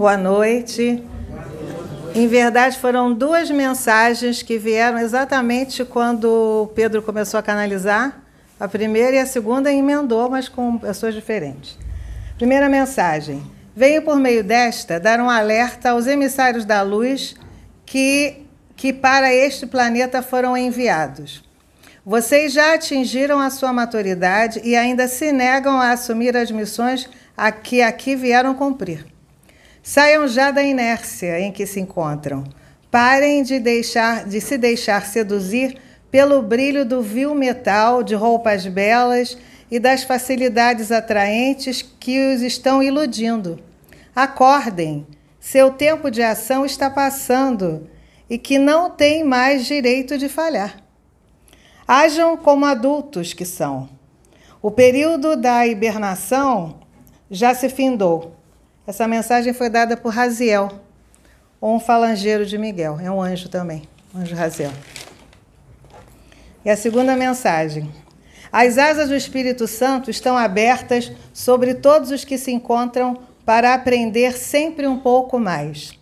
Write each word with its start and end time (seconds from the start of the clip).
Boa 0.00 0.16
noite. 0.16 1.04
Em 2.14 2.26
verdade, 2.26 2.78
foram 2.78 3.12
duas 3.12 3.50
mensagens 3.50 4.40
que 4.40 4.56
vieram 4.56 4.98
exatamente 4.98 5.84
quando 5.84 6.72
Pedro 6.74 7.02
começou 7.02 7.38
a 7.38 7.42
canalizar. 7.42 8.18
A 8.58 8.66
primeira 8.66 9.16
e 9.16 9.18
a 9.18 9.26
segunda 9.26 9.70
emendou, 9.70 10.30
mas 10.30 10.48
com 10.48 10.78
pessoas 10.78 11.14
diferentes. 11.14 11.76
Primeira 12.38 12.66
mensagem. 12.66 13.42
Venho 13.76 14.00
por 14.00 14.16
meio 14.16 14.42
desta 14.42 14.98
dar 14.98 15.20
um 15.20 15.28
alerta 15.28 15.90
aos 15.90 16.06
emissários 16.06 16.64
da 16.64 16.80
luz 16.80 17.34
que, 17.84 18.46
que 18.74 18.94
para 18.94 19.30
este 19.34 19.66
planeta 19.66 20.22
foram 20.22 20.56
enviados. 20.56 21.44
Vocês 22.06 22.54
já 22.54 22.72
atingiram 22.72 23.38
a 23.38 23.50
sua 23.50 23.70
maturidade 23.70 24.62
e 24.64 24.74
ainda 24.74 25.06
se 25.06 25.30
negam 25.30 25.78
a 25.78 25.90
assumir 25.90 26.34
as 26.38 26.50
missões 26.50 27.06
a 27.36 27.52
que 27.52 27.82
aqui 27.82 28.16
vieram 28.16 28.54
cumprir. 28.54 29.09
Saiam 29.82 30.28
já 30.28 30.50
da 30.50 30.62
inércia 30.62 31.40
em 31.40 31.50
que 31.50 31.66
se 31.66 31.80
encontram. 31.80 32.44
Parem 32.90 33.42
de, 33.42 33.58
deixar, 33.58 34.24
de 34.24 34.40
se 34.40 34.58
deixar 34.58 35.06
seduzir 35.06 35.78
pelo 36.10 36.42
brilho 36.42 36.84
do 36.84 37.02
vil 37.02 37.34
metal, 37.34 38.02
de 38.02 38.14
roupas 38.14 38.66
belas 38.66 39.38
e 39.70 39.78
das 39.78 40.02
facilidades 40.02 40.90
atraentes 40.90 41.82
que 41.82 42.34
os 42.34 42.42
estão 42.42 42.82
iludindo. 42.82 43.58
Acordem, 44.14 45.06
seu 45.38 45.70
tempo 45.70 46.10
de 46.10 46.22
ação 46.22 46.66
está 46.66 46.90
passando 46.90 47.88
e 48.28 48.36
que 48.36 48.58
não 48.58 48.90
tem 48.90 49.24
mais 49.24 49.64
direito 49.64 50.18
de 50.18 50.28
falhar. 50.28 50.82
Hajam 51.86 52.36
como 52.36 52.66
adultos 52.66 53.32
que 53.32 53.44
são. 53.44 53.88
O 54.60 54.70
período 54.70 55.36
da 55.36 55.66
hibernação 55.66 56.80
já 57.30 57.54
se 57.54 57.68
findou. 57.68 58.39
Essa 58.86 59.06
mensagem 59.06 59.52
foi 59.52 59.68
dada 59.68 59.96
por 59.96 60.12
Raziel, 60.12 60.70
um 61.60 61.78
falangeiro 61.78 62.46
de 62.46 62.56
Miguel, 62.56 62.98
é 62.98 63.10
um 63.10 63.20
anjo 63.20 63.48
também, 63.48 63.82
anjo 64.16 64.34
Raziel. 64.34 64.72
E 66.64 66.70
a 66.70 66.76
segunda 66.76 67.14
mensagem. 67.14 67.92
As 68.50 68.78
asas 68.78 69.10
do 69.10 69.14
Espírito 69.14 69.68
Santo 69.68 70.10
estão 70.10 70.36
abertas 70.36 71.12
sobre 71.32 71.74
todos 71.74 72.10
os 72.10 72.24
que 72.24 72.38
se 72.38 72.50
encontram 72.50 73.18
para 73.44 73.74
aprender 73.74 74.36
sempre 74.36 74.86
um 74.86 74.98
pouco 74.98 75.38
mais. 75.38 75.92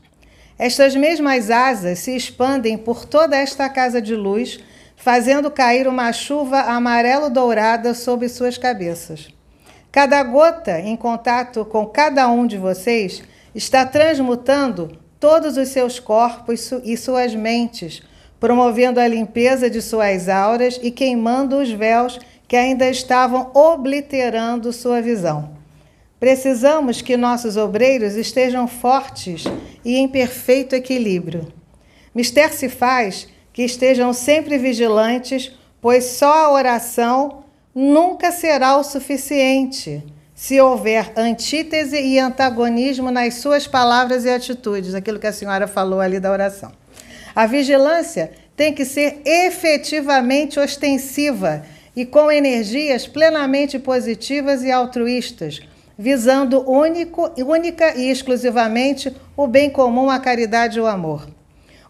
Estas 0.59 0.95
mesmas 0.95 1.51
asas 1.51 1.99
se 1.99 2.17
expandem 2.17 2.79
por 2.79 3.05
toda 3.05 3.37
esta 3.37 3.69
casa 3.69 4.01
de 4.01 4.15
luz, 4.15 4.61
fazendo 4.97 5.51
cair 5.51 5.87
uma 5.87 6.13
chuva 6.13 6.61
amarelo-dourada 6.61 7.93
sobre 7.93 8.29
suas 8.29 8.57
cabeças. 8.57 9.29
Cada 9.91 10.23
gota 10.23 10.81
em 10.81 10.97
contato 10.97 11.65
com 11.65 11.87
cada 11.87 12.29
um 12.29 12.47
de 12.47 12.59
vocês 12.59 13.23
está 13.55 13.87
transmutando 13.87 14.93
todos 15.19 15.57
os 15.57 15.69
seus 15.69 15.99
corpos 15.99 16.71
e 16.85 16.97
suas 16.97 17.35
mentes, 17.35 18.03
promovendo 18.39 19.01
a 19.01 19.09
limpeza 19.09 19.69
de 19.69 19.81
suas 19.81 20.29
auras 20.29 20.79
e 20.83 20.91
queimando 20.91 21.57
os 21.57 21.71
véus 21.71 22.21
que 22.47 22.57
ainda 22.57 22.89
estavam 22.89 23.51
obliterando 23.55 24.73
sua 24.73 25.01
visão. 25.01 25.57
Precisamos 26.21 27.01
que 27.01 27.17
nossos 27.17 27.57
obreiros 27.57 28.15
estejam 28.15 28.67
fortes 28.67 29.45
e 29.85 29.97
em 29.97 30.09
perfeito 30.09 30.75
equilíbrio. 30.75 31.53
Mister 32.15 32.53
se 32.53 32.69
faz 32.69 33.29
que 33.53 33.63
estejam 33.63 34.13
sempre 34.13 34.59
vigilantes, 34.59 35.53
pois 35.81 36.05
só 36.05 36.47
a 36.47 36.53
oração 36.53 37.45
nunca 37.79 38.33
será 38.33 38.77
o 38.77 38.83
suficiente 38.83 40.03
se 40.35 40.61
houver 40.61 41.13
antítese 41.17 41.97
e 41.97 42.19
antagonismo 42.19 43.09
nas 43.09 43.35
suas 43.35 43.69
palavras 43.69 44.25
e 44.25 44.31
atitudes, 44.31 44.97
aquilo 44.97 45.21
que 45.21 45.29
a 45.29 45.33
senhora 45.33 45.69
falou 45.69 46.01
ali 46.01 46.19
da 46.19 46.33
oração. 46.33 46.73
A 47.37 47.47
vigilância 47.47 48.33
tem 48.57 48.75
que 48.75 48.85
ser 48.85 49.23
efetivamente 49.25 50.59
ostensiva 50.59 51.65
e 51.95 52.05
com 52.05 52.33
energias 52.33 53.07
plenamente 53.07 53.79
positivas 53.79 54.65
e 54.65 54.73
altruístas, 54.73 55.61
visando 55.97 56.69
único, 56.69 57.31
única 57.41 57.97
e 57.97 58.11
exclusivamente 58.11 59.15
o 59.37 59.47
bem 59.47 59.71
comum, 59.71 60.11
a 60.11 60.19
caridade 60.19 60.79
e 60.79 60.81
o 60.81 60.87
amor. 60.87 61.29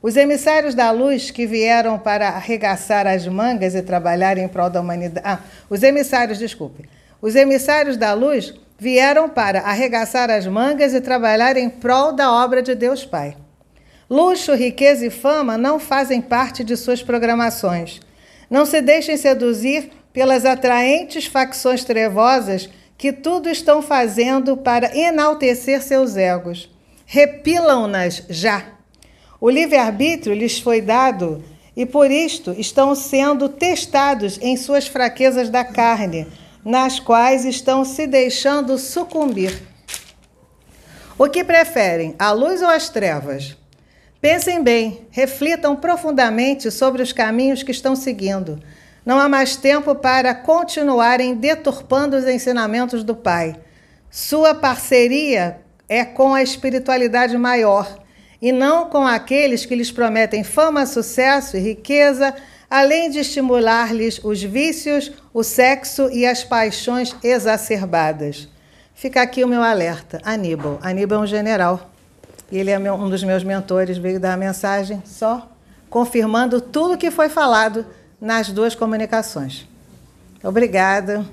Os 0.08 0.16
emissários 0.16 0.74
da 0.74 0.91
luz 0.91 1.30
que 1.30 1.46
vieram 1.46 1.98
para 1.98 2.28
arregaçar 2.28 3.06
as 3.06 3.28
mangas 3.28 3.74
e 3.74 3.82
trabalhar 3.82 4.38
em 4.38 4.48
prol 4.48 4.70
da 4.70 4.80
humanidade. 4.80 5.20
Ah, 5.22 5.41
os 5.69 5.82
emissários, 5.82 6.38
desculpe. 6.38 6.88
Os 7.20 7.36
emissários 7.36 7.94
da 7.94 8.14
luz 8.14 8.54
vieram 8.78 9.28
para 9.28 9.60
arregaçar 9.60 10.30
as 10.30 10.47
mangas 10.47 10.94
e 10.94 11.02
trabalhar 11.02 11.58
em 11.58 11.68
prol 11.68 12.14
da 12.14 12.32
obra 12.32 12.62
de 12.62 12.74
Deus 12.74 13.04
Pai. 13.04 13.36
Luxo, 14.08 14.54
riqueza 14.54 15.04
e 15.04 15.10
fama 15.10 15.58
não 15.58 15.78
fazem 15.78 16.22
parte 16.22 16.64
de 16.64 16.74
suas 16.74 17.02
programações. 17.02 18.00
Não 18.48 18.64
se 18.64 18.80
deixem 18.80 19.18
seduzir 19.18 19.91
pelas 20.10 20.47
atraentes 20.47 21.26
facções 21.26 21.84
trevosas 21.84 22.70
que 22.97 23.12
tudo 23.12 23.50
estão 23.50 23.82
fazendo 23.82 24.56
para 24.56 24.97
enaltecer 24.97 25.82
seus 25.82 26.16
egos. 26.16 26.74
Repilam-nas 27.04 28.22
já. 28.30 28.78
O 29.41 29.49
livre-arbítrio 29.49 30.34
lhes 30.34 30.59
foi 30.59 30.81
dado 30.81 31.44
e 31.76 31.87
por 31.87 32.10
isto 32.10 32.53
estão 32.59 32.93
sendo 32.97 33.49
testados 33.49 34.37
em 34.43 34.56
suas 34.56 34.88
fraquezas 34.88 35.49
da 35.49 35.62
carne, 35.62 36.26
nas 36.65 36.99
quais 36.99 37.44
estão 37.44 37.84
se 37.84 38.04
deixando 38.04 38.77
sucumbir. 38.77 39.62
O 41.16 41.28
que 41.28 41.44
preferem, 41.44 42.16
a 42.19 42.32
luz 42.32 42.62
ou 42.62 42.69
as 42.69 42.88
trevas? 42.88 43.56
Pensem 44.21 44.60
bem, 44.60 45.06
reflitam 45.10 45.77
profundamente 45.77 46.69
sobre 46.72 47.00
os 47.00 47.12
caminhos 47.12 47.62
que 47.62 47.71
estão 47.71 47.94
seguindo. 47.94 48.60
Não 49.06 49.21
há 49.21 49.28
mais 49.28 49.54
tempo 49.54 49.94
para 49.94 50.34
continuarem 50.34 51.37
deturpando 51.37 52.16
os 52.16 52.27
ensinamentos 52.27 53.04
do 53.04 53.15
Pai. 53.15 53.54
Sua 54.10 54.53
parceria 54.53 55.60
é 55.88 56.04
com 56.04 56.34
a 56.34 56.43
espiritualidade 56.43 57.38
maior 57.38 58.07
e 58.41 58.53
não 58.53 58.88
com 58.88 59.06
aqueles 59.06 59.66
que 59.66 59.75
lhes 59.75 59.91
prometem 59.91 60.44
fama, 60.44 60.87
sucesso 60.87 61.56
e 61.56 61.60
riqueza, 61.60 62.34
além 62.71 63.10
de 63.10 63.19
estimular-lhes 63.19 64.21
os 64.22 64.43
vícios, 64.43 65.10
o 65.32 65.43
sexo 65.43 66.10
e 66.10 66.25
as 66.25 66.44
paixões 66.44 67.16
exacerbadas. 67.22 68.48
Fica 68.94 69.22
aqui 69.22 69.44
o 69.44 69.48
meu 69.48 69.62
alerta. 69.62 70.21
Aníbal. 70.25 70.78
Aníbal 70.82 71.21
é 71.21 71.22
um 71.22 71.27
general. 71.27 71.91
Ele 72.50 72.71
é 72.71 72.78
um 72.78 73.10
dos 73.10 73.22
meus 73.22 73.44
mentores, 73.44 73.98
veio 73.98 74.19
dar 74.19 74.34
a 74.34 74.37
mensagem 74.37 75.03
só 75.04 75.50
confirmando 75.91 76.60
tudo 76.60 76.98
que 76.98 77.10
foi 77.10 77.28
falado 77.28 77.87
nas 78.21 78.50
duas 78.50 78.75
comunicações. 78.75 79.66
Obrigada. 80.43 81.25